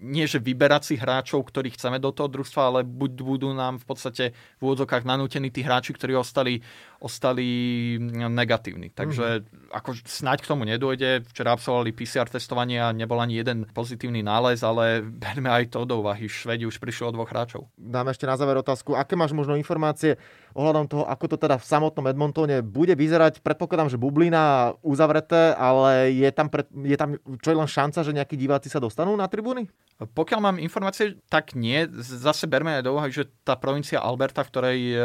[0.03, 3.87] nie že vyberať si hráčov, ktorých chceme do toho družstva, ale buď budú nám v
[3.87, 6.59] podstate v úvodzokách nanútení tí hráči, ktorí ostali,
[7.03, 7.99] ostali
[8.31, 8.95] negatívni.
[8.95, 9.75] Takže mm-hmm.
[9.75, 11.27] ako snáď k tomu nedôjde.
[11.27, 15.99] Včera absolvovali PCR testovanie a nebol ani jeden pozitívny nález, ale berme aj to do
[15.99, 16.31] úvahy.
[16.31, 17.67] Švedi už prišli o dvoch hráčov.
[17.75, 18.95] Dáme ešte na záver otázku.
[18.95, 20.15] Aké máš možno informácie
[20.55, 23.43] ohľadom toho, ako to teda v samotnom Edmontone bude vyzerať?
[23.43, 28.15] Predpokladám, že bublina uzavreté, ale je tam, pred, je tam čo je len šanca, že
[28.15, 29.67] nejakí diváci sa dostanú na tribúny?
[30.03, 31.87] Pokiaľ mám informácie, tak nie.
[31.95, 34.97] Zase berme aj do úvahy, že tá provincia Alberta, v ktorej e,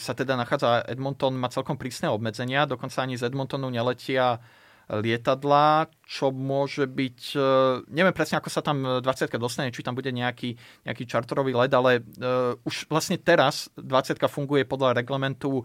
[0.00, 2.68] sa teda nachádza Edmonton, má celkom prísne obmedzenia.
[2.68, 4.42] Dokonca ani z Edmontonu neletia
[4.84, 7.40] lietadla, čo môže byť, e,
[7.88, 12.04] neviem presne, ako sa tam 20 dostane, či tam bude nejaký, nejaký čarterový let, ale
[12.04, 15.64] uh, už vlastne teraz 20 funguje podľa reglementu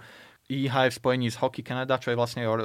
[0.50, 2.58] IHF v spojení s Hockey Canada, čo je vlastne or,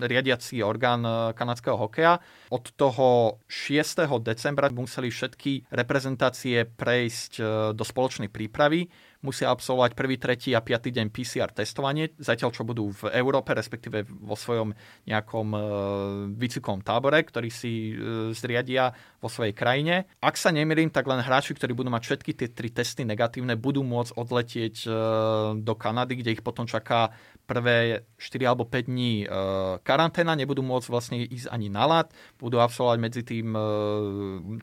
[0.00, 2.16] riadiací orgán e, kanadského hokeja.
[2.48, 4.08] Od toho 6.
[4.24, 7.42] decembra museli všetky reprezentácie prejsť e,
[7.76, 8.88] do spoločnej prípravy
[9.20, 14.08] musia absolvovať prvý, tretí a piatý deň PCR testovanie, zatiaľ čo budú v Európe, respektíve
[14.08, 14.72] vo svojom
[15.04, 15.58] nejakom e,
[16.40, 20.08] výcvikovom tábore, ktorý si e, zriadia vo svojej krajine.
[20.24, 23.84] Ak sa nemýlim, tak len hráči, ktorí budú mať všetky tie tri testy negatívne, budú
[23.84, 24.90] môcť odletieť e,
[25.60, 27.12] do Kanady, kde ich potom čaká
[27.50, 29.36] prvé 4 alebo 5 dní e,
[29.82, 33.62] karanténa, nebudú môcť vlastne ísť ani na lat, budú absolvovať medzi tým e,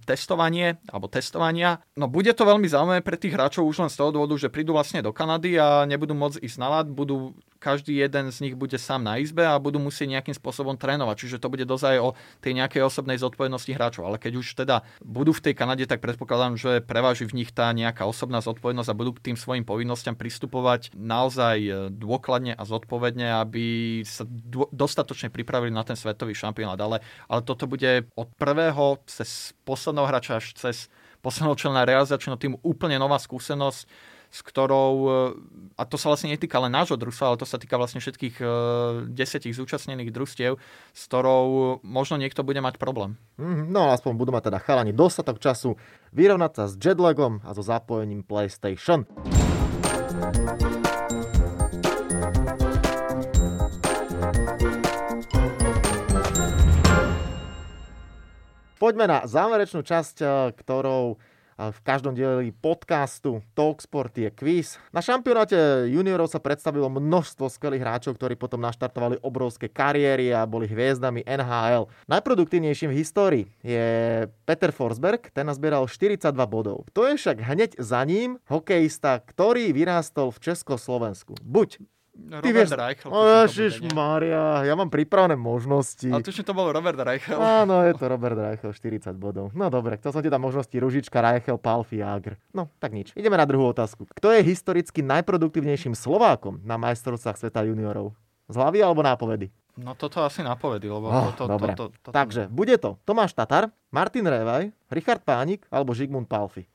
[0.08, 1.84] testovanie alebo testovania.
[2.00, 4.72] No bude to veľmi zaujímavé pre tých hráčov už len z toho dôvodu, že prídu
[4.72, 8.78] vlastne do Kanady a nebudú môcť ísť na lat, budú každý jeden z nich bude
[8.78, 11.16] sám na izbe a budú musieť nejakým spôsobom trénovať.
[11.26, 14.08] Čiže to bude dozaj o tej nejakej osobnej zodpovednosti hráčov.
[14.08, 17.74] Ale keď už teda budú v tej Kanade, tak predpokladám, že preváži v nich tá
[17.74, 23.42] nejaká osobná zodpovednosť a budú k tým svojim povinnostiam pristupovať naozaj e, dôkladne a zodpovedne,
[23.42, 23.66] aby
[24.06, 24.24] sa
[24.72, 26.80] dostatočne pripravili na ten svetový šampionát.
[26.80, 30.78] Ale, ale toto bude od prvého cez posledného hráča až cez
[31.26, 35.10] posledného člena realizačného týmu úplne nová skúsenosť s ktorou, e,
[35.80, 38.50] a to sa vlastne netýka len nášho družstva, ale to sa týka vlastne všetkých uh,
[39.08, 40.58] desetich zúčastnených družstiev,
[40.92, 43.16] s ktorou možno niekto bude mať problém.
[43.38, 45.78] Mm, no aspoň budú mať teda chalani dostatok času
[46.12, 49.06] vyrovnať sa s jetlagom a so zapojením PlayStation.
[58.78, 61.18] Poďme na záverečnú časť, e, ktorou
[61.58, 64.78] v každom dieli podcastu Talksport je quiz.
[64.94, 70.70] Na šampionáte juniorov sa predstavilo množstvo skvelých hráčov, ktorí potom naštartovali obrovské kariéry a boli
[70.70, 71.90] hviezdami NHL.
[72.06, 73.86] Najproduktívnejším v histórii je
[74.46, 76.86] Peter Forsberg, ten nazbieral 42 bodov.
[76.94, 81.34] To je však hneď za ním hokejista, ktorý vyrástol v Československu.
[81.42, 81.82] Buď
[82.18, 83.10] Robert vieš, Reichel.
[83.14, 86.10] Ježiš Maria, ja mám pripravené možnosti.
[86.10, 87.38] Ale tušne to bol Robert Reichel.
[87.38, 89.54] Áno, je to Robert Reichel, 40 bodov.
[89.54, 92.36] No dobre, chcel som ti dať možnosti Ružička, Reichel, Palfi, Jagr.
[92.52, 93.14] No, tak nič.
[93.14, 94.10] Ideme na druhú otázku.
[94.12, 98.12] Kto je historicky najproduktívnejším Slovákom na majstrovstvách sveta juniorov?
[98.52, 99.48] Z hlavy alebo nápovedy?
[99.78, 101.72] No toto asi nápovedy, lebo oh, to, to, dobre.
[101.78, 106.66] To, to, to, Takže, bude to Tomáš Tatar, Martin Revaj, Richard Pánik alebo Žigmund Palfi.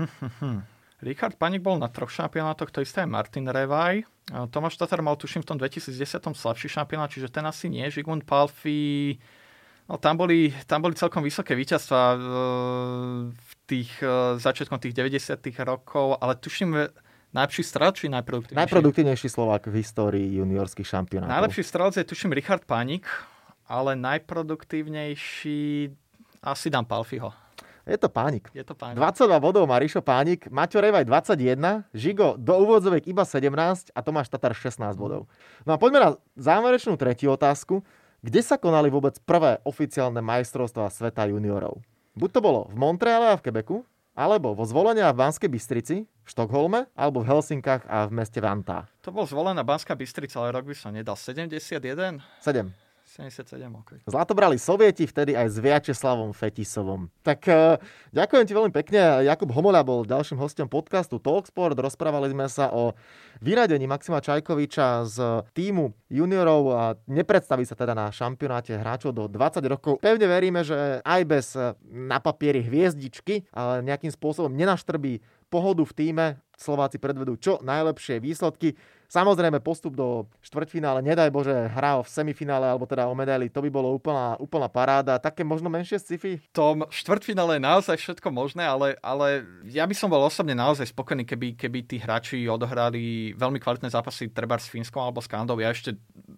[1.06, 4.02] Richard Panik bol na troch šampionátoch, to isté je Martin Revaj.
[4.50, 5.94] Tomáš Tatar mal tuším v tom 2010
[6.34, 7.86] slabší šampionát, čiže ten asi nie.
[7.86, 9.14] Žigmund Palfi,
[9.86, 12.16] no tam boli, tam boli celkom vysoké víťazstva e,
[13.30, 16.90] v tých e, začiatkom tých 90 rokov, ale tuším
[17.36, 18.56] Najlepší strelec či najproduktívnejší?
[18.56, 21.28] Najproduktívnejší Slovák v histórii juniorských šampionátov.
[21.28, 23.04] Najlepší strelec je tuším Richard Pánik,
[23.68, 25.90] ale najproduktívnejší
[26.40, 27.45] asi dám Palfiho.
[27.86, 28.50] Je to pánik.
[28.50, 28.98] Je to pánik.
[28.98, 34.26] 22 bodov má Rišo Pánik, Maťo Revaj 21, Žigo do úvodzoviek iba 17 a Tomáš
[34.26, 35.30] Tatar 16 bodov.
[35.62, 37.86] No a poďme na záverečnú tretiu otázku.
[38.26, 41.78] Kde sa konali vôbec prvé oficiálne majstrovstvá sveta juniorov?
[42.18, 43.86] Buď to bolo v Montreale a v Quebecu,
[44.18, 48.90] alebo vo zvolenia v Banskej Bystrici, v Štokholme, alebo v Helsinkách a v meste Vantá.
[49.06, 51.14] To bol zvolená Banská Bystrica, ale rok by som nedal.
[51.14, 52.18] 71?
[52.42, 52.85] 7.
[53.16, 53.90] 77, ok.
[54.04, 57.08] Zlato brali Sovieti, vtedy aj s Viačeslavom Fetisovom.
[57.24, 57.80] Tak uh,
[58.12, 59.24] ďakujem ti veľmi pekne.
[59.24, 61.80] Jakub Homola bol ďalším hostom podcastu Talksport.
[61.80, 62.92] Rozprávali sme sa o
[63.40, 65.16] vyradení Maxima Čajkoviča z
[65.56, 69.96] týmu juniorov a nepredstaví sa teda na šampionáte hráčov do 20 rokov.
[70.04, 75.96] Pevne veríme, že aj bez eh, na papieri hviezdičky, ale nejakým spôsobom nenaštrbí pohodu v
[75.96, 76.26] týme.
[76.56, 78.76] Slováci predvedú čo najlepšie výsledky.
[79.06, 83.70] Samozrejme postup do štvrťfinále, nedaj Bože, hra v semifinále alebo teda o medaily, to by
[83.70, 85.22] bolo úplná, úplná paráda.
[85.22, 86.42] Také možno menšie sci-fi?
[86.42, 90.90] V tom štvrťfinále je naozaj všetko možné, ale, ale ja by som bol osobne naozaj
[90.90, 95.58] spokojný, keby, keby tí hráči odohrali veľmi kvalitné zápasy treba s Fínskom alebo s Kanadou.
[95.62, 95.94] Ja ešte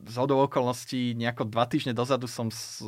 [0.08, 2.84] z hodou okolností nejako dva týždne dozadu som s,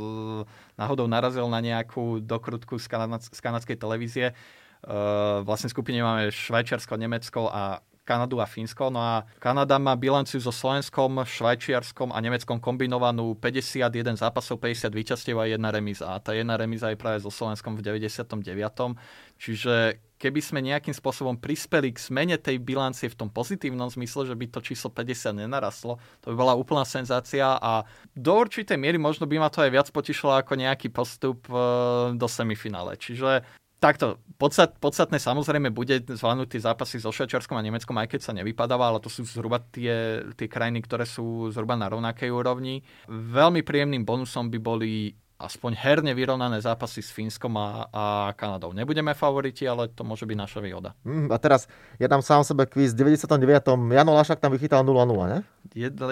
[0.76, 2.88] náhodou narazil na nejakú dokrutku z,
[3.32, 4.26] z kanadskej televízie.
[4.80, 8.90] Uh, vlastne skupine máme Švajčiarsko, Nemecko a Kanadu a Fínsko.
[8.90, 15.38] No a Kanada má bilanciu so Slovenskom, Švajčiarskom a Nemeckom kombinovanú 51 zápasov, 50 víťazstiev
[15.38, 16.10] a jedna remíza.
[16.10, 18.34] A tá jedna remíza je práve so Slovenskom v 99.
[19.38, 24.34] Čiže keby sme nejakým spôsobom prispeli k zmene tej bilancie v tom pozitívnom zmysle, že
[24.34, 29.24] by to číslo 50 nenarastlo, to by bola úplná senzácia a do určitej miery možno
[29.24, 31.56] by ma to aj viac potišilo ako nejaký postup e,
[32.20, 33.00] do semifinále.
[33.00, 33.48] Čiže
[33.80, 38.36] Takto, podstat, podstatné samozrejme bude zvládnuť tie zápasy so Švajčiarskom a Nemeckom, aj keď sa
[38.36, 42.84] nevypadáva, ale to sú zhruba tie, tie krajiny, ktoré sú zhruba na rovnakej úrovni.
[43.08, 48.04] Veľmi príjemným bonusom by boli aspoň herne vyrovnané zápasy s Fínskom a, a
[48.36, 48.76] Kanadou.
[48.76, 50.92] Nebudeme favoriti, ale to môže byť naša výhoda.
[51.02, 51.64] Mm, a teraz
[51.96, 53.26] ja tam sám sebe kvíz v 99.
[53.90, 55.38] Jano Lašak tam vychytal 0-0, ne?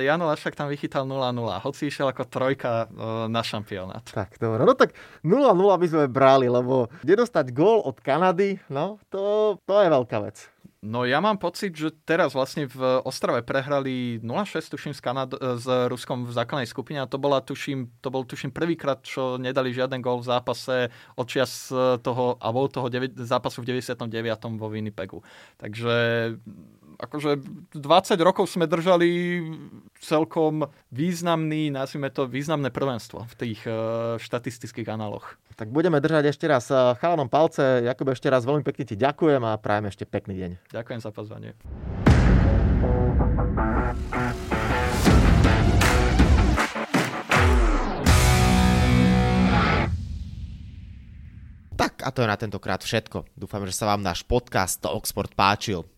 [0.00, 4.04] Jano Lašak tam vychytal 0-0, hoci išiel ako trojka uh, na šampionát.
[4.08, 4.64] Tak, dobre.
[4.64, 9.88] No tak 0-0 by sme brali, lebo nedostať gól od Kanady, no to, to je
[9.92, 10.48] veľká vec.
[10.78, 15.66] No ja mám pocit, že teraz vlastne v Ostrave prehrali 0-6 tuším s, Kanad- s
[15.66, 19.98] Ruskom v základnej skupine a to, bola, tuším, to bol tuším prvýkrát, čo nedali žiaden
[19.98, 21.74] gól v zápase odčias
[22.06, 24.06] toho, alebo toho 9, zápasu v 99.
[24.54, 25.18] vo Winnipegu.
[25.58, 25.94] Takže
[26.98, 27.38] akože
[27.78, 29.40] 20 rokov sme držali
[30.02, 35.38] celkom významný, nazvime to významné prvenstvo v tých uh, štatistických análoch.
[35.54, 37.82] Tak budeme držať ešte raz eh, chalanom palce.
[37.82, 40.50] Jakub, ešte raz veľmi pekne ti ďakujem a prajem ešte pekný deň.
[40.70, 41.50] Ďakujem za pozvanie.
[51.74, 53.26] Tak a to je na tentokrát všetko.
[53.34, 55.97] Dúfam, že sa vám náš podcast Talksport páčil.